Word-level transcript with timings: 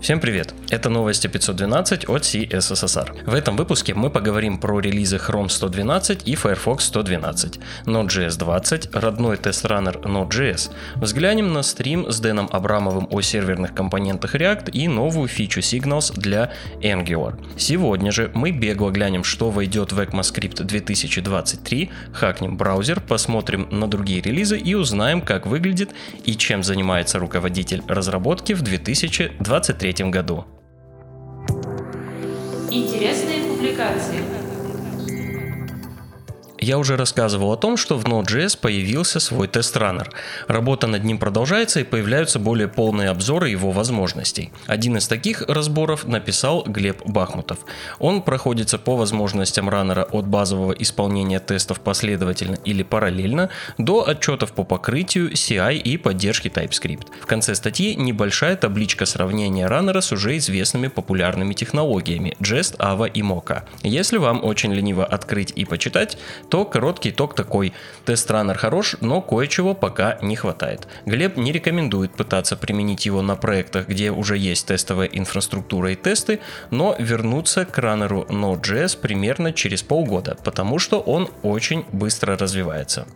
Всем 0.00 0.20
привет! 0.20 0.54
Это 0.70 0.90
новости 0.90 1.26
512 1.26 2.08
от 2.08 2.22
CSSR. 2.22 3.24
В 3.28 3.34
этом 3.34 3.56
выпуске 3.56 3.94
мы 3.94 4.10
поговорим 4.10 4.58
про 4.58 4.78
релизы 4.78 5.16
Chrome 5.16 5.48
112 5.48 6.28
и 6.28 6.36
Firefox 6.36 6.84
112, 6.84 7.58
Node.js 7.86 8.38
20, 8.38 8.94
родной 8.94 9.36
тест-раннер 9.38 9.96
Node.js, 9.96 10.70
взглянем 10.94 11.52
на 11.52 11.64
стрим 11.64 12.12
с 12.12 12.20
Дэном 12.20 12.48
Абрамовым 12.52 13.08
о 13.10 13.20
серверных 13.22 13.74
компонентах 13.74 14.36
React 14.36 14.70
и 14.70 14.86
новую 14.86 15.26
фичу 15.26 15.60
Signals 15.60 16.12
для 16.14 16.52
Angular. 16.80 17.34
Сегодня 17.56 18.12
же 18.12 18.30
мы 18.34 18.52
бегло 18.52 18.90
глянем, 18.90 19.24
что 19.24 19.50
войдет 19.50 19.90
в 19.90 19.98
ECMAScript 19.98 20.62
2023, 20.62 21.90
хакнем 22.12 22.56
браузер, 22.56 23.00
посмотрим 23.00 23.66
на 23.72 23.88
другие 23.88 24.20
релизы 24.20 24.58
и 24.58 24.74
узнаем, 24.74 25.22
как 25.22 25.46
выглядит 25.46 25.90
и 26.24 26.36
чем 26.36 26.62
занимается 26.62 27.18
руководитель 27.18 27.82
разработки 27.88 28.52
в 28.52 28.62
2023 28.62 29.87
2023 29.92 30.10
году. 30.10 30.44
Интересные 32.70 33.44
публикации. 33.44 34.37
Я 36.68 36.76
уже 36.76 36.98
рассказывал 36.98 37.52
о 37.52 37.56
том, 37.56 37.78
что 37.78 37.96
в 37.96 38.04
Node.js 38.04 38.58
появился 38.60 39.20
свой 39.20 39.48
тест-раннер. 39.48 40.10
Работа 40.48 40.86
над 40.86 41.02
ним 41.02 41.16
продолжается 41.16 41.80
и 41.80 41.82
появляются 41.82 42.38
более 42.38 42.68
полные 42.68 43.08
обзоры 43.08 43.48
его 43.48 43.70
возможностей. 43.70 44.52
Один 44.66 44.98
из 44.98 45.08
таких 45.08 45.40
разборов 45.48 46.06
написал 46.06 46.64
Глеб 46.64 47.00
Бахмутов. 47.06 47.60
Он 47.98 48.20
проходится 48.20 48.76
по 48.76 48.96
возможностям 48.96 49.70
раннера 49.70 50.02
от 50.12 50.26
базового 50.26 50.72
исполнения 50.72 51.40
тестов 51.40 51.80
последовательно 51.80 52.56
или 52.66 52.82
параллельно 52.82 53.48
до 53.78 54.06
отчетов 54.06 54.52
по 54.52 54.62
покрытию, 54.62 55.32
CI 55.32 55.78
и 55.78 55.96
поддержки 55.96 56.48
TypeScript. 56.48 57.06
В 57.22 57.24
конце 57.24 57.54
статьи 57.54 57.94
небольшая 57.94 58.56
табличка 58.56 59.06
сравнения 59.06 59.66
раннера 59.68 60.02
с 60.02 60.12
уже 60.12 60.36
известными 60.36 60.88
популярными 60.88 61.54
технологиями 61.54 62.36
Jest, 62.40 62.76
Ava 62.76 63.10
и 63.10 63.22
Mocha. 63.22 63.62
Если 63.82 64.18
вам 64.18 64.44
очень 64.44 64.74
лениво 64.74 65.06
открыть 65.06 65.54
и 65.56 65.64
почитать, 65.64 66.18
то 66.50 66.57
короткий 66.64 67.10
итог 67.10 67.34
такой. 67.34 67.72
Тест-раннер 68.04 68.56
хорош, 68.56 68.96
но 69.00 69.20
кое-чего 69.20 69.74
пока 69.74 70.18
не 70.22 70.36
хватает. 70.36 70.88
Глеб 71.06 71.36
не 71.36 71.52
рекомендует 71.52 72.12
пытаться 72.12 72.56
применить 72.56 73.06
его 73.06 73.22
на 73.22 73.36
проектах, 73.36 73.88
где 73.88 74.10
уже 74.10 74.36
есть 74.36 74.66
тестовая 74.66 75.06
инфраструктура 75.06 75.92
и 75.92 75.96
тесты, 75.96 76.40
но 76.70 76.96
вернуться 76.98 77.64
к 77.64 77.78
раннеру 77.78 78.24
Node.js 78.28 78.98
примерно 78.98 79.52
через 79.52 79.82
полгода, 79.82 80.36
потому 80.44 80.78
что 80.78 81.00
он 81.00 81.28
очень 81.42 81.84
быстро 81.92 82.36
развивается. 82.36 83.06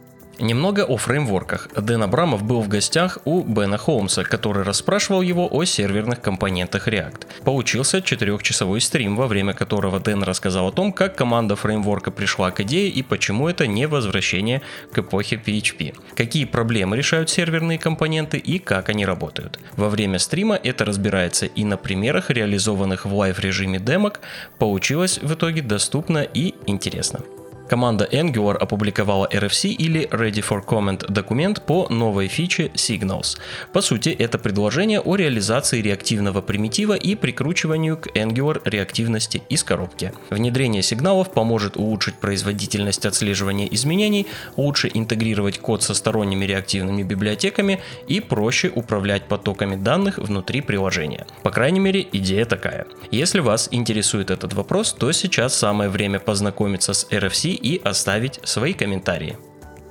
Немного 0.42 0.84
о 0.84 0.96
фреймворках. 0.96 1.68
Дэн 1.76 2.02
Абрамов 2.02 2.42
был 2.42 2.62
в 2.62 2.68
гостях 2.68 3.18
у 3.24 3.44
Бена 3.44 3.78
Холмса, 3.78 4.24
который 4.24 4.64
расспрашивал 4.64 5.22
его 5.22 5.48
о 5.48 5.64
серверных 5.64 6.20
компонентах 6.20 6.88
React. 6.88 7.26
Получился 7.44 8.02
четырехчасовой 8.02 8.80
стрим, 8.80 9.14
во 9.14 9.28
время 9.28 9.54
которого 9.54 10.00
Дэн 10.00 10.24
рассказал 10.24 10.66
о 10.66 10.72
том, 10.72 10.92
как 10.92 11.14
команда 11.14 11.54
фреймворка 11.54 12.10
пришла 12.10 12.50
к 12.50 12.58
идее 12.58 12.88
и 12.88 13.04
почему 13.04 13.48
это 13.48 13.68
не 13.68 13.86
возвращение 13.86 14.62
к 14.90 14.98
эпохе 14.98 15.36
PHP. 15.36 15.94
Какие 16.16 16.46
проблемы 16.46 16.96
решают 16.96 17.30
серверные 17.30 17.78
компоненты 17.78 18.38
и 18.38 18.58
как 18.58 18.88
они 18.88 19.06
работают. 19.06 19.60
Во 19.77 19.88
время 19.88 20.18
стрима 20.18 20.56
это 20.56 20.84
разбирается 20.84 21.46
и 21.46 21.62
на 21.64 21.77
примерах, 21.77 22.30
реализованных 22.30 23.06
в 23.06 23.14
live 23.14 23.38
режиме 23.38 23.78
демок, 23.78 24.20
получилось 24.58 25.20
в 25.22 25.34
итоге 25.34 25.62
доступно 25.62 26.18
и 26.18 26.56
интересно. 26.66 27.20
Команда 27.72 28.06
Angular 28.12 28.58
опубликовала 28.58 29.26
RFC 29.32 29.70
или 29.70 30.06
Ready 30.10 30.44
for 30.46 30.62
Comment 30.62 31.10
документ 31.10 31.62
по 31.64 31.88
новой 31.88 32.28
фиче 32.28 32.66
Signals. 32.74 33.38
По 33.72 33.80
сути, 33.80 34.10
это 34.10 34.36
предложение 34.36 35.00
о 35.00 35.16
реализации 35.16 35.80
реактивного 35.80 36.42
примитива 36.42 36.92
и 36.92 37.14
прикручиванию 37.14 37.96
к 37.96 38.08
Angular 38.08 38.60
реактивности 38.66 39.42
из 39.48 39.64
коробки. 39.64 40.12
Внедрение 40.28 40.82
сигналов 40.82 41.32
поможет 41.32 41.78
улучшить 41.78 42.16
производительность 42.16 43.06
отслеживания 43.06 43.68
изменений, 43.74 44.27
лучше 44.58 44.90
интегрировать 44.92 45.58
код 45.58 45.82
со 45.82 45.94
сторонними 45.94 46.44
реактивными 46.44 47.02
библиотеками 47.02 47.80
и 48.06 48.20
проще 48.20 48.68
управлять 48.68 49.28
потоками 49.28 49.77
данных 49.77 50.18
внутри 50.18 50.61
приложения. 50.61 51.27
По 51.42 51.50
крайней 51.50 51.80
мере, 51.80 52.06
идея 52.12 52.44
такая. 52.44 52.86
Если 53.11 53.40
вас 53.40 53.68
интересует 53.70 54.30
этот 54.30 54.52
вопрос, 54.52 54.92
то 54.92 55.11
сейчас 55.12 55.56
самое 55.56 55.88
время 55.88 56.18
познакомиться 56.20 56.92
с 56.92 57.06
RFC 57.11 57.61
и 57.62 57.80
оставить 57.83 58.40
свои 58.45 58.73
комментарии. 58.73 59.36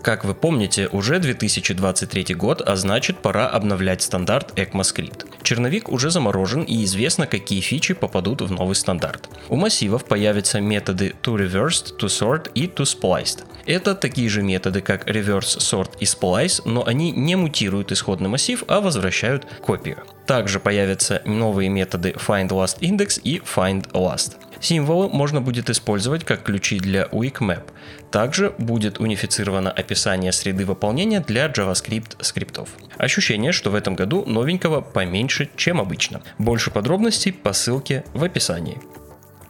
Как 0.01 0.25
вы 0.25 0.33
помните, 0.33 0.87
уже 0.91 1.19
2023 1.19 2.33
год, 2.33 2.61
а 2.65 2.75
значит 2.75 3.19
пора 3.19 3.47
обновлять 3.47 4.01
стандарт 4.01 4.57
ECMAScript. 4.57 5.27
Черновик 5.43 5.89
уже 5.89 6.09
заморожен 6.09 6.63
и 6.63 6.83
известно, 6.85 7.27
какие 7.27 7.61
фичи 7.61 7.93
попадут 7.93 8.41
в 8.41 8.51
новый 8.51 8.73
стандарт. 8.73 9.29
У 9.47 9.55
массивов 9.55 10.05
появятся 10.05 10.59
методы 10.59 11.13
toReversed, 11.21 11.99
toSort 11.99 12.51
и 12.55 12.65
toSpliced. 12.65 13.43
Это 13.65 13.93
такие 13.93 14.27
же 14.27 14.41
методы, 14.41 14.81
как 14.81 15.07
reverse 15.07 15.59
sort 15.59 15.91
и 15.99 16.05
splice, 16.05 16.61
но 16.65 16.85
они 16.85 17.11
не 17.11 17.35
мутируют 17.35 17.91
исходный 17.91 18.29
массив, 18.29 18.63
а 18.67 18.81
возвращают 18.81 19.45
копию. 19.61 20.03
Также 20.25 20.59
появятся 20.59 21.21
новые 21.25 21.69
методы 21.69 22.15
findLastIndex 22.17 23.21
и 23.23 23.37
findLast. 23.39 24.37
Символы 24.61 25.09
можно 25.09 25.41
будет 25.41 25.69
использовать 25.69 26.23
как 26.23 26.43
ключи 26.43 26.79
для 26.79 27.03
WeakMap. 27.05 27.63
Также 28.11 28.53
будет 28.57 28.99
унифицировано 28.99 29.71
описание 29.71 30.31
среды 30.31 30.65
выполнения 30.65 31.19
для 31.19 31.47
JavaScript 31.47 32.23
скриптов. 32.23 32.69
Ощущение, 32.97 33.51
что 33.51 33.71
в 33.71 33.75
этом 33.75 33.95
году 33.95 34.23
новенького 34.25 34.81
поменьше, 34.81 35.49
чем 35.55 35.81
обычно. 35.81 36.21
Больше 36.37 36.69
подробностей 36.69 37.33
по 37.33 37.53
ссылке 37.53 38.03
в 38.13 38.23
описании. 38.23 38.79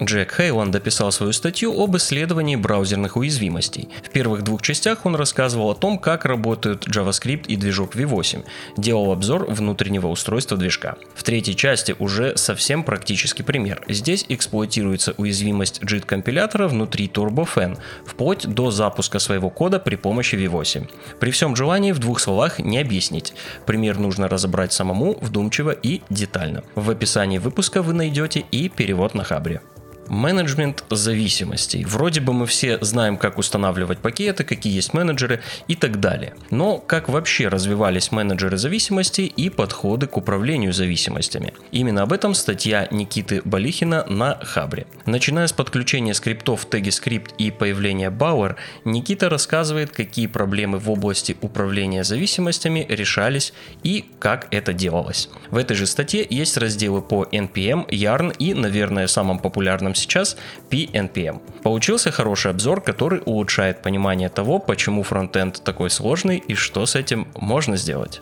Джек 0.04 0.34
Хейланд 0.34 0.76
описал 0.76 1.12
свою 1.12 1.32
статью 1.32 1.80
об 1.80 1.96
исследовании 1.96 2.56
браузерных 2.56 3.18
уязвимостей. 3.18 3.88
В 4.04 4.10
первых 4.10 4.42
двух 4.42 4.64
частях 4.64 5.06
он 5.06 5.16
рассказывал 5.16 5.70
о 5.70 5.76
том, 5.76 6.00
как 6.00 6.26
работают 6.26 6.88
JavaScript 6.88 7.46
и 7.48 7.56
движок 7.56 7.96
V8, 7.96 8.44
делал 8.78 9.12
обзор 9.12 9.46
внутреннего 9.46 10.08
устройства 10.08 10.58
движка. 10.58 10.96
В 11.14 11.22
третьей 11.22 11.56
части 11.56 11.96
уже 12.00 12.36
совсем 12.36 12.84
практический 12.84 13.44
пример. 13.44 13.84
Здесь 13.88 14.26
эксплуатируется 14.28 15.14
уязвимость 15.18 15.82
JIT-компилятора 15.84 16.68
внутри 16.68 17.08
TurboFan, 17.08 17.78
вплоть 18.04 18.48
до 18.48 18.72
запуска 18.72 19.20
своего 19.20 19.52
кода 19.52 19.80
при 19.80 19.98
помощи 19.98 20.34
V8. 20.34 20.90
При 21.20 21.30
всем 21.30 21.56
желании 21.56 21.92
в 21.92 22.00
двух 22.00 22.20
словах 22.20 22.58
не 22.58 22.80
объяснить. 22.80 23.36
Пример 23.68 24.00
нужно 24.00 24.28
разобрать 24.28 24.74
самому, 24.74 25.20
вдумчиво 25.22 25.70
и 25.70 26.02
детально. 26.10 26.64
В 26.74 26.90
описании 26.90 27.38
выпуска 27.38 27.84
вы 27.84 27.94
найдете 27.94 28.44
и 28.52 28.68
перевод 28.68 29.14
на 29.14 29.24
Хабре. 29.24 29.62
Менеджмент 30.08 30.84
зависимостей. 30.90 31.86
Вроде 31.86 32.22
бы 32.22 32.34
мы 32.34 32.46
все 32.46 32.78
знаем, 32.82 33.18
как 33.18 33.38
устанавливать 33.38 34.00
пакеты, 34.00 34.44
какие 34.44 34.74
есть 34.74 34.94
менеджеры 34.94 35.42
и 35.68 35.76
так 35.76 36.00
далее. 36.00 36.36
Но 36.50 36.78
как 36.78 37.10
вообще 37.10 37.48
развивались 37.48 38.12
менеджеры 38.12 38.58
зависимостей 38.58 39.26
и 39.26 39.50
подходы 39.50 40.08
к 40.08 40.18
управлению 40.18 40.74
зависимостями? 40.74 41.54
Именно 41.72 42.04
об 42.04 42.14
этом 42.14 42.34
статья 42.34 42.88
Никиты 42.92 43.42
Балихина 43.46 44.06
на 44.08 44.36
Хабре. 44.42 44.86
Начиная 45.06 45.48
с 45.48 45.54
подключения 45.54 46.14
скриптов 46.14 46.62
в 46.62 46.70
теге 46.70 46.92
скрипт 46.92 47.34
и 47.38 47.52
появления 47.52 48.10
Bauer, 48.10 48.56
Никита 48.86 49.30
рассказывает, 49.30 49.92
какие 49.92 50.28
проблемы 50.28 50.78
в 50.78 50.90
области 50.90 51.38
управления 51.42 52.04
зависимостями 52.04 52.86
решались 52.90 53.54
и 53.84 54.06
как 54.20 54.48
это 54.52 54.74
делалось. 54.74 55.30
В 55.50 55.58
этой 55.58 55.76
же 55.76 55.88
статье 55.88 56.26
есть 56.30 56.58
разделы 56.58 57.02
по 57.02 57.24
NPM, 57.24 57.88
Yarn 57.88 58.36
и, 58.38 58.54
наверное, 58.54 59.08
самым 59.08 59.40
популярным 59.40 59.96
сейчас 60.02 60.38
PNPM. 60.70 61.42
Получился 61.64 62.12
хороший 62.12 62.52
обзор, 62.52 62.82
который 62.82 63.22
улучшает 63.26 63.82
понимание 63.82 64.30
того, 64.30 64.60
почему 64.60 65.04
фронтенд 65.04 65.64
такой 65.64 65.90
сложный 65.90 66.38
и 66.38 66.56
что 66.56 66.86
с 66.86 66.96
этим 66.96 67.28
можно 67.36 67.78
сделать. 67.78 68.22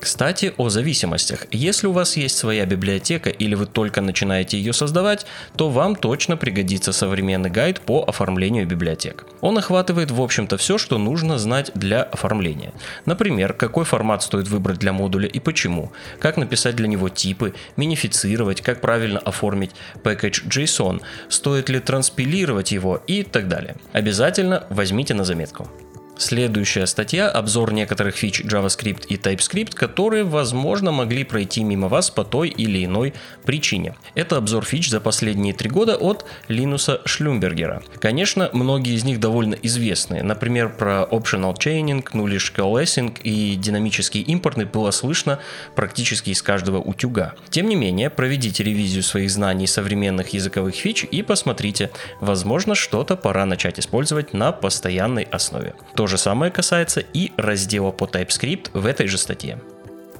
Кстати, 0.00 0.54
о 0.56 0.68
зависимостях. 0.68 1.46
Если 1.50 1.88
у 1.88 1.92
вас 1.92 2.16
есть 2.16 2.38
своя 2.38 2.64
библиотека 2.66 3.30
или 3.30 3.56
вы 3.56 3.66
только 3.66 4.00
начинаете 4.00 4.56
ее 4.56 4.72
создавать, 4.72 5.26
то 5.56 5.70
вам 5.70 5.96
точно 5.96 6.36
пригодится 6.36 6.92
современный 6.92 7.50
гайд 7.50 7.80
по 7.80 8.04
оформлению 8.04 8.66
библиотек. 8.66 9.26
Он 9.40 9.58
охватывает 9.58 10.12
в 10.12 10.22
общем-то 10.22 10.56
все, 10.56 10.78
что 10.78 10.98
нужно 10.98 11.36
знать 11.38 11.72
для 11.74 12.04
оформления. 12.04 12.72
Например, 13.06 13.52
какой 13.52 13.84
формат 13.84 14.22
стоит 14.22 14.46
выбрать 14.48 14.78
для 14.78 14.92
модуля 14.92 15.28
и 15.28 15.40
почему, 15.40 15.90
как 16.20 16.36
написать 16.36 16.76
для 16.76 16.86
него 16.86 17.08
типы, 17.08 17.54
минифицировать, 17.76 18.60
как 18.60 18.80
правильно 18.80 19.18
оформить 19.18 19.72
package 20.04 20.46
JSON, 20.48 21.00
стоит 21.28 21.68
ли 21.68 21.80
транспилировать 21.80 22.70
его 22.70 23.02
и 23.08 23.24
так 23.24 23.48
далее. 23.48 23.74
Обязательно 23.92 24.64
возьмите 24.70 25.14
на 25.14 25.24
заметку. 25.24 25.68
Следующая 26.20 26.88
статья– 26.88 27.30
обзор 27.30 27.72
некоторых 27.72 28.16
фич 28.16 28.40
JavaScript 28.40 29.06
и 29.06 29.14
TypeScript, 29.14 29.76
которые, 29.76 30.24
возможно, 30.24 30.90
могли 30.90 31.22
пройти 31.22 31.62
мимо 31.62 31.86
вас 31.86 32.10
по 32.10 32.24
той 32.24 32.48
или 32.48 32.84
иной 32.84 33.14
причине. 33.44 33.94
Это 34.16 34.36
обзор 34.36 34.64
фич 34.64 34.90
за 34.90 35.00
последние 35.00 35.54
три 35.54 35.70
года 35.70 35.94
от 35.94 36.26
Линуса 36.48 37.02
Шлюмбергера. 37.04 37.84
Конечно, 38.00 38.50
многие 38.52 38.94
из 38.94 39.04
них 39.04 39.20
довольно 39.20 39.54
известные. 39.54 40.24
Например, 40.24 40.70
про 40.70 41.06
Optional 41.08 41.56
Chaining, 41.56 42.04
Nullish 42.10 42.52
Coalescing 42.52 43.16
и 43.22 43.54
динамический 43.54 44.22
импортный 44.22 44.64
было 44.64 44.90
слышно 44.90 45.38
практически 45.76 46.30
из 46.30 46.42
каждого 46.42 46.78
утюга. 46.78 47.34
Тем 47.48 47.68
не 47.68 47.76
менее, 47.76 48.10
проведите 48.10 48.64
ревизию 48.64 49.04
своих 49.04 49.30
знаний 49.30 49.68
современных 49.68 50.30
языковых 50.30 50.74
фич 50.74 51.04
и 51.04 51.22
посмотрите, 51.22 51.92
возможно, 52.20 52.74
что-то 52.74 53.14
пора 53.14 53.46
начать 53.46 53.78
использовать 53.78 54.34
на 54.34 54.50
постоянной 54.50 55.22
основе. 55.22 55.74
То 55.94 56.07
же 56.08 56.18
самое 56.18 56.50
касается 56.50 57.00
и 57.00 57.32
раздела 57.36 57.90
по 57.92 58.04
TypeScript 58.04 58.70
в 58.72 58.86
этой 58.86 59.06
же 59.06 59.18
статье. 59.18 59.60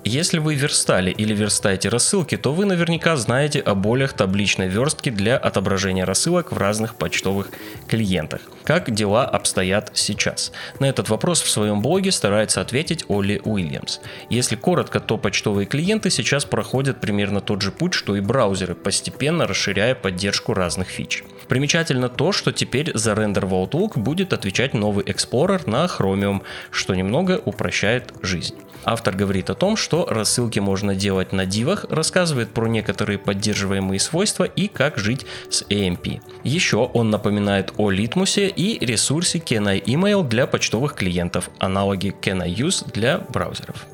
Если 0.09 0.39
вы 0.39 0.55
верстали 0.55 1.11
или 1.11 1.35
верстаете 1.35 1.91
рассылки, 1.91 2.39
то 2.39 2.55
вы 2.55 2.65
наверняка 2.65 3.15
знаете 3.17 3.61
о 3.61 3.75
болях 3.75 4.15
табличной 4.15 4.67
верстки 4.67 5.11
для 5.11 5.37
отображения 5.37 6.07
рассылок 6.07 6.51
в 6.51 6.57
разных 6.57 6.95
почтовых 6.95 7.51
клиентах. 7.89 8.41
Как 8.65 8.91
дела 8.91 9.27
обстоят 9.27 9.91
сейчас? 9.93 10.51
На 10.81 10.87
этот 10.87 11.11
вопрос 11.11 11.43
в 11.43 11.51
своем 11.51 11.83
блоге 11.83 12.11
старается 12.11 12.63
ответить 12.63 13.05
Олли 13.09 13.43
Уильямс. 13.45 13.99
Если 14.31 14.57
коротко, 14.57 14.99
то 14.99 15.19
почтовые 15.19 15.67
клиенты 15.67 16.09
сейчас 16.09 16.47
проходят 16.47 17.03
примерно 17.03 17.43
тот 17.43 17.61
же 17.61 17.71
путь, 17.71 17.93
что 17.93 18.17
и 18.17 18.21
браузеры, 18.21 18.75
постепенно 18.75 19.47
расширяя 19.47 19.95
поддержку 19.95 20.55
разных 20.55 20.89
фич. 20.89 21.23
Примечательно 21.49 22.09
то, 22.09 22.33
что 22.33 22.51
теперь 22.51 22.97
за 22.97 23.15
рендер 23.15 23.45
в 23.45 23.53
Outlook 23.53 23.99
будет 23.99 24.33
отвечать 24.33 24.73
новый 24.73 25.05
Explorer 25.05 25.69
на 25.69 25.85
Chromium, 25.85 26.41
что 26.71 26.95
немного 26.95 27.43
упрощает 27.45 28.15
жизнь. 28.23 28.55
Автор 28.85 29.15
говорит 29.15 29.51
о 29.51 29.55
том, 29.55 29.77
что 29.77 30.07
рассылки 30.07 30.59
можно 30.59 30.95
делать 30.95 31.33
на 31.33 31.47
дивах, 31.47 31.85
рассказывает 31.91 32.51
про 32.51 32.67
некоторые 32.67 33.19
поддерживаемые 33.19 34.01
свойства 34.01 34.45
и 34.45 34.69
как 34.69 34.99
жить 34.99 35.27
с 35.51 35.63
AMP. 35.63 36.21
Еще 36.45 36.79
он 36.79 37.11
напоминает 37.11 37.73
о 37.77 37.91
Литмусе 37.91 38.49
и 38.49 38.85
ресурсе 38.85 39.39
Can 39.39 39.69
I 39.69 39.81
Email 39.81 40.27
для 40.27 40.47
почтовых 40.47 40.95
клиентов, 40.95 41.51
аналоги 41.59 42.15
Can 42.23 42.43
I 42.43 42.53
Use 42.53 42.91
для 42.93 43.19
браузеров. 43.19 43.87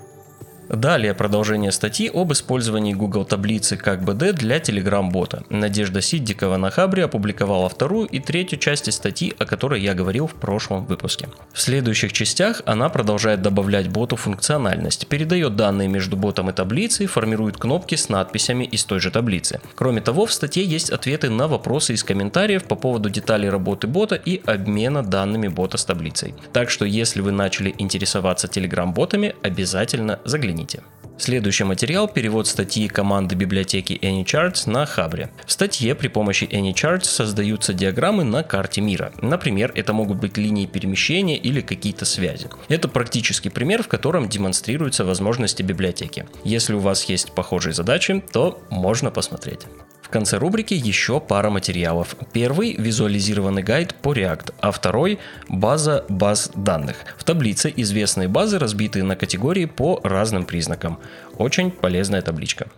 Далее 0.77 1.15
продолжение 1.15 1.71
статьи 1.71 2.11
об 2.13 2.33
использовании 2.33 2.95
Google 2.95 3.25
таблицы 3.25 3.77
как 3.77 4.01
BD 4.01 4.33
для 4.33 4.59
Telegram-бота. 4.59 5.45
Надежда 5.49 6.01
Сиддикова 6.01 6.57
на 6.57 6.71
Хабре 6.71 7.05
опубликовала 7.05 7.69
вторую 7.69 8.09
и 8.09 8.19
третью 8.19 8.59
части 8.59 8.91
статьи, 8.91 9.35
о 9.39 9.45
которой 9.45 9.81
я 9.81 9.95
говорил 9.95 10.27
в 10.27 10.35
прошлом 10.35 10.85
выпуске. 10.85 11.29
В 11.53 11.61
следующих 11.61 12.13
частях 12.13 12.63
она 12.67 12.89
продолжает 12.89 13.41
добавлять 13.41 13.89
боту 13.89 14.17
функциональность, 14.17 15.07
передает 15.07 15.55
данные 15.55 15.87
между 15.87 16.17
ботом 16.17 16.51
и 16.51 16.53
таблицей, 16.53 17.07
формирует 17.07 17.57
кнопки 17.57 17.95
с 17.95 18.09
надписями 18.09 18.65
из 18.65 18.85
той 18.85 18.99
же 18.99 19.11
таблицы. 19.11 19.61
Кроме 19.77 20.01
того, 20.01 20.27
в 20.27 20.33
статье 20.33 20.65
есть 20.65 20.91
ответы 20.91 21.31
на 21.31 21.47
вопросы 21.47 21.95
из 21.95 22.03
комментариев 22.03 22.65
по 22.65 22.75
поводу 22.75 23.11
деталей 23.11 23.49
работы 23.49 23.87
бота 23.87 24.17
и 24.17 24.43
обмена 24.45 25.03
данными 25.03 25.49
бота 25.49 25.79
с 25.79 25.85
таблицей. 25.85 26.35
Так 26.53 26.71
что 26.71 26.85
если 26.85 27.21
вы 27.21 27.31
начали 27.31 27.75
интересоваться 27.79 28.49
Telegram-ботами, 28.49 29.37
обязательно 29.43 30.19
загляните 30.25 30.64
Загляните. 30.65 30.83
Следующий 31.17 31.65
материал– 31.65 32.09
перевод 32.15 32.49
статьи 32.49 32.89
команды 32.89 33.37
библиотеки 33.37 33.93
AnyCharts 33.93 34.69
на 34.69 34.85
Хабре. 34.85 35.31
В 35.47 35.53
статье 35.53 35.95
при 35.95 36.09
помощи 36.09 36.45
AnyCharts 36.45 37.05
создаются 37.05 37.73
диаграммы 37.73 38.25
на 38.25 38.43
карте 38.43 38.81
мира. 38.81 39.13
Например, 39.23 39.73
это 39.77 39.93
могут 39.93 40.19
быть 40.19 40.37
линии 40.37 40.67
перемещения 40.67 41.37
или 41.37 41.61
какие-то 41.61 42.05
связи. 42.05 42.49
Это 42.69 42.89
практический 42.89 43.49
пример, 43.49 43.85
в 43.85 43.89
котором 43.89 44.29
демонстрируются 44.29 45.05
возможности 45.05 45.63
библиотеки. 45.63 46.27
Если 46.43 46.75
у 46.75 46.81
вас 46.81 47.05
есть 47.05 47.33
похожие 47.33 47.75
задачи, 47.75 48.23
то 48.33 48.61
можно 48.71 49.13
посмотреть 49.13 49.61
конце 50.09 50.39
рубрики 50.39 50.75
еще 50.75 51.21
пара 51.21 51.51
материалов. 51.51 52.17
Первый– 52.33 52.75
визуализированный 52.79 53.63
гайд 53.63 53.95
по 53.95 54.13
React, 54.15 54.55
а 54.61 54.71
второй– 54.71 55.19
база 55.49 56.05
баз 56.09 56.51
данных. 56.55 56.97
В 57.17 57.25
таблице 57.25 57.73
известные 57.77 58.29
базы, 58.29 58.59
разбитые 58.59 59.05
на 59.05 59.17
категории 59.17 59.67
по 59.67 60.01
разным 60.05 60.45
признакам. 60.45 60.99
Очень 61.37 61.71
полезная 61.71 62.23
табличка. 62.23 62.69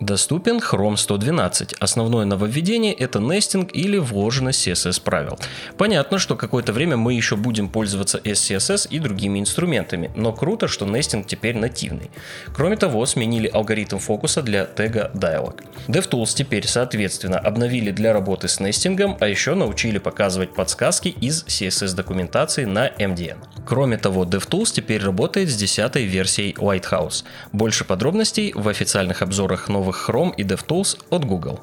Доступен 0.00 0.58
Chrome 0.58 0.96
112. 0.96 1.74
Основное 1.80 2.24
нововведение 2.24 2.92
это 2.92 3.18
нестинг 3.18 3.74
или 3.74 3.98
вложенность 3.98 4.66
CSS 4.66 5.02
правил. 5.02 5.38
Понятно, 5.76 6.18
что 6.18 6.36
какое-то 6.36 6.72
время 6.72 6.96
мы 6.96 7.14
еще 7.14 7.34
будем 7.34 7.68
пользоваться 7.68 8.18
SCSS 8.18 8.86
и 8.90 9.00
другими 9.00 9.40
инструментами, 9.40 10.12
но 10.14 10.32
круто, 10.32 10.68
что 10.68 10.86
нестинг 10.86 11.26
теперь 11.26 11.56
нативный. 11.56 12.10
Кроме 12.54 12.76
того, 12.76 13.04
сменили 13.06 13.50
алгоритм 13.52 13.98
фокуса 13.98 14.42
для 14.42 14.66
тега 14.66 15.10
Dialog. 15.14 15.64
DevTools 15.88 16.34
теперь, 16.34 16.66
соответственно, 16.68 17.38
обновили 17.38 17.90
для 17.90 18.12
работы 18.12 18.46
с 18.46 18.60
нестингом, 18.60 19.16
а 19.18 19.26
еще 19.26 19.54
научили 19.54 19.98
показывать 19.98 20.54
подсказки 20.54 21.08
из 21.08 21.44
CSS 21.44 21.96
документации 21.96 22.66
на 22.66 22.88
MDN. 22.88 23.38
Кроме 23.66 23.98
того, 23.98 24.24
DevTools 24.24 24.72
теперь 24.72 25.02
работает 25.02 25.50
с 25.50 25.56
10 25.56 25.96
версией 25.96 26.52
Lighthouse. 26.52 27.24
Больше 27.52 27.84
подробностей 27.84 28.52
в 28.54 28.68
официальных 28.68 29.22
обзорах 29.22 29.68
новых 29.88 30.08
Chrome 30.08 30.34
и 30.36 30.44
DevTools 30.44 30.98
от 31.10 31.24
Google. 31.24 31.60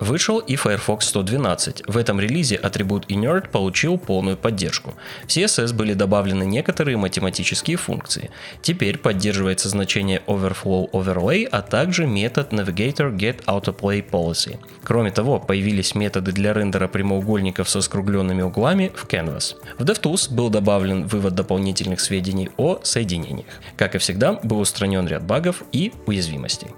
Вышел 0.00 0.38
и 0.40 0.56
Firefox 0.56 1.06
112. 1.06 1.84
В 1.86 1.96
этом 1.96 2.20
релизе 2.20 2.56
атрибут 2.56 3.06
inert 3.06 3.48
получил 3.50 3.96
полную 3.96 4.36
поддержку. 4.36 4.94
В 5.24 5.28
CSS 5.28 5.72
были 5.72 5.94
добавлены 5.94 6.44
некоторые 6.44 6.96
математические 6.96 7.76
функции. 7.76 8.30
Теперь 8.60 8.98
поддерживается 8.98 9.68
значение 9.68 10.20
overflow 10.26 10.90
overlay, 10.90 11.44
а 11.44 11.62
также 11.62 12.06
метод 12.06 12.52
navigator 12.52 13.16
get 13.16 13.44
autoplay 13.44 14.04
policy. 14.04 14.58
Кроме 14.82 15.12
того, 15.12 15.38
появились 15.38 15.94
методы 15.94 16.32
для 16.32 16.52
рендера 16.52 16.88
прямоугольников 16.88 17.68
со 17.68 17.80
скругленными 17.80 18.42
углами 18.42 18.90
в 18.96 19.06
Canvas. 19.06 19.54
В 19.78 19.84
DevTools 19.84 20.34
был 20.34 20.50
добавлен 20.50 21.06
вывод 21.06 21.34
дополнительных 21.34 22.00
сведений 22.00 22.50
о 22.56 22.80
соединениях. 22.82 23.60
Как 23.76 23.94
и 23.94 23.98
всегда, 23.98 24.32
был 24.42 24.58
устранен 24.58 25.06
ряд 25.06 25.24
багов 25.24 25.62
и 25.72 25.92
уязвимостей. 26.06 26.68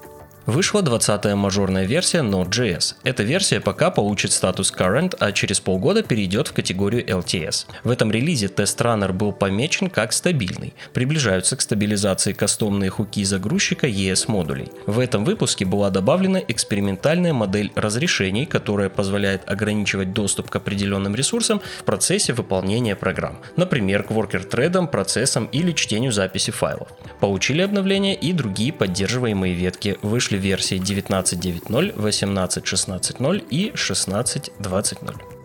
Вышла 0.47 0.81
20-я 0.81 1.35
мажорная 1.35 1.87
версия 1.87 2.19
Node.js. 2.19 2.95
Эта 3.03 3.25
версия 3.25 3.59
пока 3.61 3.91
получит 3.91 4.31
статус 4.31 4.73
Current, 4.73 5.17
а 5.19 5.33
через 5.33 5.59
полгода 5.59 6.05
перейдет 6.05 6.47
в 6.47 6.53
категорию 6.53 7.05
LTS. 7.05 7.67
В 7.83 7.91
этом 7.91 8.13
релизе 8.13 8.47
тест-раннер 8.47 9.13
был 9.13 9.33
помечен 9.33 9.91
как 9.91 10.13
стабильный. 10.13 10.73
Приближаются 10.93 11.57
к 11.57 11.61
стабилизации 11.61 12.33
кастомные 12.33 12.91
хуки 12.91 13.25
загрузчика 13.25 13.89
ES 13.89 14.27
модулей. 14.29 14.71
В 14.87 15.01
этом 15.01 15.25
выпуске 15.25 15.65
была 15.65 15.91
добавлена 15.91 16.39
экспериментальная 16.47 17.33
модель 17.33 17.73
разрешений, 17.75 18.47
которая 18.47 18.89
позволяет 18.89 19.51
ограничивать 19.51 20.13
доступ 20.13 20.49
к 20.49 20.55
определенным 20.55 21.17
ресурсам 21.17 21.61
в 21.81 21.83
процессе 21.83 22.33
выполнения 22.33 22.95
программ. 22.95 23.41
Например, 23.57 24.05
к 24.05 24.13
worker-тредам, 24.13 24.87
процессам 24.87 25.47
или 25.47 25.73
чтению 25.73 26.13
записи 26.13 26.53
файлов. 26.53 26.87
Получили 27.19 27.63
обновления 27.63 28.15
и 28.15 28.33
другие 28.33 28.73
поддерживаемые 28.73 29.53
ветки. 29.53 29.99
Вышли 30.03 30.36
версии 30.39 30.79
19.9.0, 30.79 31.95
18.16.0 31.97 33.49
и 33.51 33.71
16.20.0. 33.71 35.36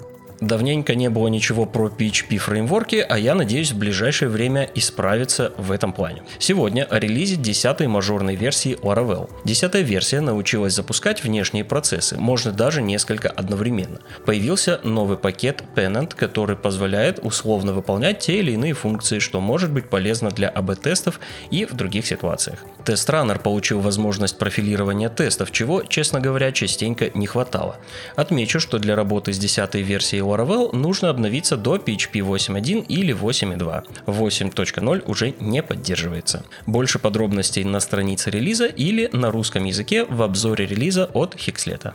Давненько 0.41 0.95
не 0.95 1.07
было 1.11 1.27
ничего 1.27 1.67
про 1.67 1.87
PHP 1.87 2.39
фреймворки, 2.39 2.95
а 3.07 3.19
я 3.19 3.35
надеюсь 3.35 3.73
в 3.73 3.77
ближайшее 3.77 4.27
время 4.27 4.67
исправиться 4.73 5.53
в 5.57 5.71
этом 5.71 5.93
плане. 5.93 6.23
Сегодня 6.39 6.83
о 6.83 6.97
релизе 6.97 7.35
10 7.35 7.81
мажорной 7.81 8.35
версии 8.35 8.75
Laravel. 8.81 9.29
10 9.45 9.75
версия 9.75 10.19
научилась 10.19 10.73
запускать 10.73 11.23
внешние 11.23 11.63
процессы, 11.63 12.17
можно 12.17 12.51
даже 12.51 12.81
несколько 12.81 13.29
одновременно. 13.29 13.99
Появился 14.25 14.79
новый 14.83 15.15
пакет 15.15 15.63
Pennant, 15.75 16.15
который 16.15 16.55
позволяет 16.55 17.19
условно 17.21 17.73
выполнять 17.73 18.17
те 18.17 18.39
или 18.39 18.53
иные 18.53 18.73
функции, 18.73 19.19
что 19.19 19.41
может 19.41 19.69
быть 19.69 19.89
полезно 19.89 20.31
для 20.31 20.49
АБ-тестов 20.49 21.19
и 21.51 21.65
в 21.65 21.75
других 21.75 22.07
ситуациях. 22.07 22.65
Тест-раннер 22.83 23.37
получил 23.37 23.79
возможность 23.79 24.39
профилирования 24.39 25.09
тестов, 25.09 25.51
чего, 25.51 25.83
честно 25.83 26.19
говоря, 26.19 26.51
частенько 26.51 27.11
не 27.13 27.27
хватало. 27.27 27.75
Отмечу, 28.15 28.59
что 28.59 28.79
для 28.79 28.95
работы 28.95 29.33
с 29.33 29.37
10 29.37 29.75
версией 29.75 30.30
Laravel 30.31 30.75
нужно 30.75 31.09
обновиться 31.09 31.57
до 31.57 31.75
PHP 31.75 32.21
8.1 32.21 32.85
или 32.87 33.13
8.2. 33.13 33.83
8.0 34.05 35.03
уже 35.05 35.33
не 35.39 35.61
поддерживается. 35.61 36.43
Больше 36.65 36.99
подробностей 36.99 37.63
на 37.63 37.79
странице 37.79 38.31
релиза 38.31 38.65
или 38.65 39.09
на 39.11 39.31
русском 39.31 39.65
языке 39.65 40.05
в 40.05 40.21
обзоре 40.21 40.65
релиза 40.65 41.05
от 41.13 41.35
Хикслета. 41.37 41.93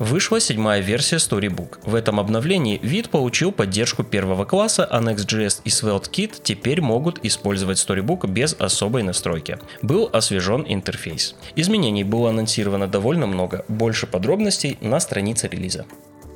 Вышла 0.00 0.40
седьмая 0.40 0.80
версия 0.80 1.16
Storybook. 1.16 1.78
В 1.84 1.94
этом 1.94 2.18
обновлении 2.18 2.80
вид 2.82 3.10
получил 3.10 3.52
поддержку 3.52 4.02
первого 4.02 4.44
класса, 4.44 4.84
а 4.84 5.00
Next.js 5.00 5.60
и 5.64 5.68
SvelteKit 5.68 6.40
теперь 6.42 6.80
могут 6.80 7.24
использовать 7.24 7.78
Storybook 7.78 8.26
без 8.28 8.54
особой 8.54 9.04
настройки. 9.04 9.58
Был 9.82 10.10
освежен 10.12 10.64
интерфейс. 10.66 11.36
Изменений 11.54 12.02
было 12.02 12.30
анонсировано 12.30 12.88
довольно 12.88 13.26
много, 13.26 13.64
больше 13.68 14.08
подробностей 14.08 14.78
на 14.80 14.98
странице 14.98 15.48
релиза. 15.48 15.86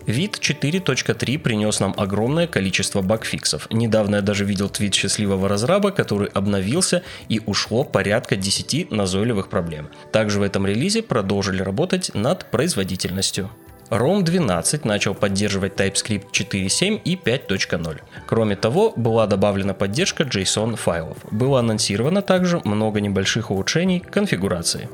Вид 0.08 0.38
4.3 0.40 1.38
принес 1.38 1.80
нам 1.80 1.92
огромное 1.98 2.46
количество 2.46 3.02
багфиксов. 3.02 3.68
Недавно 3.70 4.16
я 4.16 4.22
даже 4.22 4.46
видел 4.46 4.70
твит 4.70 4.94
счастливого 4.94 5.50
разраба, 5.50 5.90
который 5.90 6.28
обновился 6.28 7.02
и 7.28 7.42
ушло 7.44 7.84
порядка 7.84 8.34
10 8.34 8.90
назойливых 8.90 9.50
проблем. 9.50 9.90
Также 10.10 10.40
в 10.40 10.42
этом 10.42 10.66
релизе 10.66 11.02
продолжили 11.02 11.60
работать 11.60 12.10
над 12.14 12.50
производительностью. 12.50 13.50
ROM 13.90 14.22
12 14.22 14.86
начал 14.86 15.14
поддерживать 15.14 15.74
TypeScript 15.74 16.30
4.7 16.32 17.02
и 17.04 17.14
5.0. 17.14 18.00
Кроме 18.26 18.56
того, 18.56 18.94
была 18.96 19.26
добавлена 19.26 19.74
поддержка 19.74 20.24
JSON 20.24 20.76
файлов. 20.76 21.18
Было 21.30 21.60
анонсировано 21.60 22.22
также 22.22 22.62
много 22.64 23.02
небольших 23.02 23.50
улучшений 23.50 24.00
конфигурации. 24.00 24.88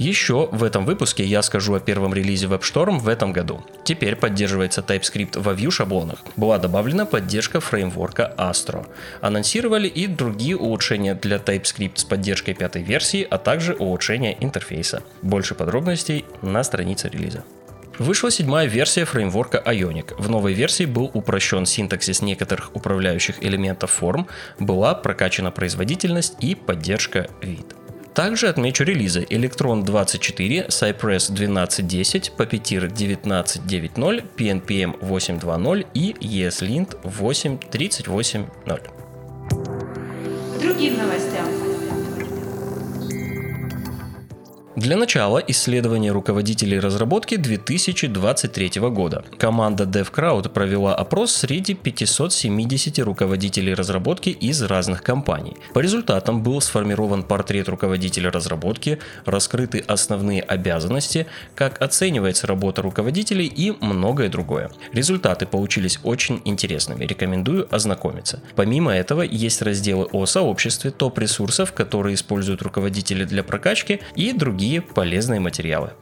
Еще 0.00 0.48
в 0.50 0.64
этом 0.64 0.86
выпуске 0.86 1.22
я 1.26 1.42
скажу 1.42 1.74
о 1.74 1.78
первом 1.78 2.14
релизе 2.14 2.46
WebStorm 2.46 3.00
в 3.00 3.06
этом 3.06 3.34
году. 3.34 3.62
Теперь 3.84 4.16
поддерживается 4.16 4.80
TypeScript 4.80 5.38
во 5.38 5.52
Vue 5.52 5.70
шаблонах. 5.70 6.20
Была 6.36 6.56
добавлена 6.56 7.04
поддержка 7.04 7.60
фреймворка 7.60 8.32
Astro. 8.38 8.86
Анонсировали 9.20 9.88
и 9.88 10.06
другие 10.06 10.56
улучшения 10.56 11.14
для 11.14 11.36
TypeScript 11.36 11.98
с 11.98 12.04
поддержкой 12.04 12.54
пятой 12.54 12.82
версии, 12.82 13.26
а 13.28 13.36
также 13.36 13.74
улучшение 13.74 14.42
интерфейса. 14.42 15.02
Больше 15.20 15.54
подробностей 15.54 16.24
на 16.40 16.64
странице 16.64 17.10
релиза. 17.10 17.44
Вышла 17.98 18.30
седьмая 18.30 18.66
версия 18.66 19.04
фреймворка 19.04 19.62
Ionic. 19.66 20.14
В 20.16 20.30
новой 20.30 20.54
версии 20.54 20.86
был 20.86 21.10
упрощен 21.12 21.66
синтаксис 21.66 22.22
некоторых 22.22 22.74
управляющих 22.74 23.44
элементов 23.44 23.90
форм, 23.90 24.28
была 24.58 24.94
прокачана 24.94 25.50
производительность 25.50 26.36
и 26.40 26.54
поддержка 26.54 27.28
вид. 27.42 27.66
Также 28.14 28.48
отмечу 28.48 28.84
релизы 28.84 29.26
Electron 29.30 29.84
24, 29.84 30.66
Cypress 30.68 31.30
12.10, 31.30 32.32
Puppeteer 32.36 32.90
19.9.0, 32.90 34.24
PNPM 34.36 34.98
8.2.0 35.00 35.86
и 35.94 36.14
ESLint 36.20 36.96
8.38.0. 37.02 38.80
Другим 40.60 40.98
новостям. 40.98 41.49
Для 44.76 44.96
начала 44.96 45.38
исследование 45.48 46.12
руководителей 46.12 46.78
разработки 46.78 47.34
2023 47.34 48.80
года. 48.90 49.24
Команда 49.36 49.82
DevCrowd 49.82 50.48
провела 50.48 50.94
опрос 50.94 51.32
среди 51.32 51.74
570 51.74 53.00
руководителей 53.00 53.74
разработки 53.74 54.28
из 54.28 54.62
разных 54.62 55.02
компаний. 55.02 55.56
По 55.74 55.80
результатам 55.80 56.44
был 56.44 56.60
сформирован 56.60 57.24
портрет 57.24 57.68
руководителя 57.68 58.30
разработки, 58.30 59.00
раскрыты 59.24 59.80
основные 59.88 60.40
обязанности, 60.40 61.26
как 61.56 61.82
оценивается 61.82 62.46
работа 62.46 62.80
руководителей 62.80 63.46
и 63.46 63.72
многое 63.80 64.28
другое. 64.28 64.70
Результаты 64.92 65.46
получились 65.46 65.98
очень 66.04 66.42
интересными, 66.44 67.04
рекомендую 67.04 67.66
ознакомиться. 67.74 68.40
Помимо 68.54 68.92
этого 68.92 69.22
есть 69.22 69.62
разделы 69.62 70.04
о 70.12 70.26
сообществе, 70.26 70.92
топ-ресурсов, 70.92 71.72
которые 71.72 72.14
используют 72.14 72.62
руководители 72.62 73.24
для 73.24 73.42
прокачки 73.42 73.98
и 74.14 74.32
другие 74.32 74.59
другие 74.60 74.82
полезные 74.82 75.40
материалы. 75.40 75.92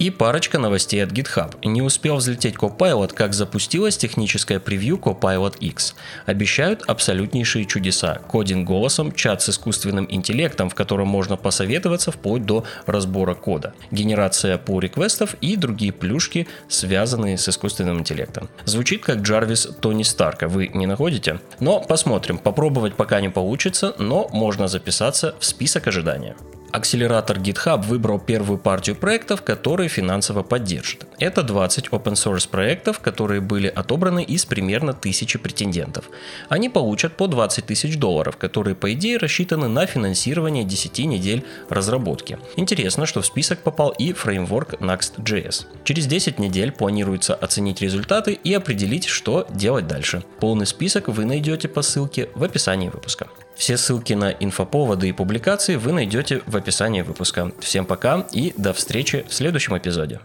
И 0.00 0.10
парочка 0.10 0.58
новостей 0.58 1.04
от 1.04 1.12
GitHub. 1.12 1.54
Не 1.64 1.82
успел 1.82 2.16
взлететь 2.16 2.56
Copilot, 2.56 3.14
как 3.14 3.32
запустилась 3.32 3.96
техническая 3.96 4.58
превью 4.58 4.96
Copilot 4.96 5.56
X. 5.60 5.94
Обещают 6.26 6.82
абсолютнейшие 6.88 7.64
чудеса. 7.64 8.20
Кодинг 8.28 8.66
голосом, 8.66 9.12
чат 9.12 9.42
с 9.42 9.50
искусственным 9.50 10.08
интеллектом, 10.10 10.68
в 10.68 10.74
котором 10.74 11.06
можно 11.06 11.36
посоветоваться 11.36 12.10
вплоть 12.10 12.44
до 12.44 12.64
разбора 12.86 13.34
кода. 13.34 13.72
Генерация 13.92 14.58
по 14.58 14.80
реквестов 14.80 15.34
и 15.40 15.54
другие 15.54 15.92
плюшки, 15.92 16.48
связанные 16.68 17.38
с 17.38 17.48
искусственным 17.48 18.00
интеллектом. 18.00 18.48
Звучит 18.64 19.04
как 19.04 19.18
Джарвис 19.18 19.68
Тони 19.80 20.02
Старка, 20.02 20.48
вы 20.48 20.68
не 20.74 20.86
находите? 20.86 21.38
Но 21.60 21.80
посмотрим, 21.80 22.38
попробовать 22.38 22.94
пока 22.94 23.20
не 23.20 23.28
получится, 23.28 23.94
но 23.98 24.28
можно 24.32 24.66
записаться 24.66 25.36
в 25.38 25.44
список 25.44 25.86
ожидания. 25.86 26.34
Акселератор 26.70 27.38
GitHub 27.38 27.82
выбрал 27.82 28.18
первую 28.18 28.58
партию 28.58 28.96
проектов, 28.96 29.42
которые 29.42 29.88
финансово 29.88 30.42
поддержат. 30.42 31.06
Это 31.18 31.42
20 31.42 31.88
open 31.88 32.12
source 32.12 32.48
проектов, 32.48 33.00
которые 33.00 33.40
были 33.40 33.68
отобраны 33.68 34.22
из 34.22 34.44
примерно 34.44 34.90
1000 34.90 35.38
претендентов. 35.38 36.10
Они 36.48 36.68
получат 36.68 37.16
по 37.16 37.26
20 37.26 37.66
тысяч 37.66 37.96
долларов, 37.96 38.36
которые 38.36 38.74
по 38.74 38.92
идее 38.92 39.16
рассчитаны 39.16 39.68
на 39.68 39.86
финансирование 39.86 40.64
10 40.64 40.98
недель 41.06 41.44
разработки. 41.68 42.38
Интересно, 42.56 43.06
что 43.06 43.22
в 43.22 43.26
список 43.26 43.60
попал 43.60 43.90
и 43.90 44.12
фреймворк 44.12 44.74
Next.js. 44.74 45.66
Через 45.84 46.06
10 46.06 46.38
недель 46.38 46.72
планируется 46.72 47.34
оценить 47.34 47.80
результаты 47.80 48.32
и 48.32 48.52
определить, 48.52 49.06
что 49.06 49.46
делать 49.50 49.86
дальше. 49.86 50.22
Полный 50.40 50.66
список 50.66 51.08
вы 51.08 51.24
найдете 51.24 51.68
по 51.68 51.82
ссылке 51.82 52.28
в 52.34 52.44
описании 52.44 52.88
выпуска. 52.88 53.28
Все 53.58 53.76
ссылки 53.76 54.12
на 54.12 54.30
инфоповоды 54.30 55.08
и 55.08 55.12
публикации 55.12 55.74
вы 55.74 55.92
найдете 55.92 56.42
в 56.46 56.56
описании 56.56 57.02
выпуска. 57.02 57.50
Всем 57.58 57.86
пока 57.86 58.24
и 58.30 58.54
до 58.56 58.72
встречи 58.72 59.26
в 59.28 59.34
следующем 59.34 59.76
эпизоде. 59.76 60.20